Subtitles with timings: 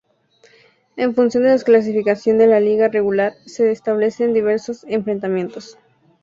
[0.97, 5.77] En función de la clasificación de la liga regular se establecen diversos enfrentamientos.